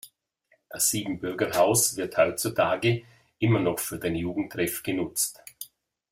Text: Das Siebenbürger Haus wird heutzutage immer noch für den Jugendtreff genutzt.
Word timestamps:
Das 0.67 0.89
Siebenbürger 0.89 1.51
Haus 1.53 1.95
wird 1.95 2.17
heutzutage 2.17 3.03
immer 3.37 3.59
noch 3.59 3.77
für 3.77 3.99
den 3.99 4.15
Jugendtreff 4.15 4.81
genutzt. 4.81 5.43